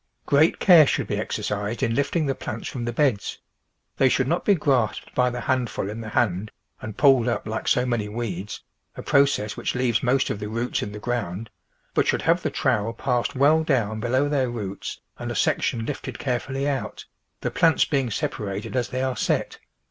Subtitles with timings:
[0.25, 3.37] Great care should be exercised in lifting the plants from the beds;
[3.97, 6.49] they should not be grasped by the handful in the hand
[6.81, 8.63] and pulled up like so many weeds—
[8.97, 11.51] a process which leaves most of the roots in the ground—
[11.93, 16.17] but should have the trowel passed well down below their roots and a section lifted
[16.17, 17.05] carefully out,
[17.41, 19.59] the plants being separated as they are set.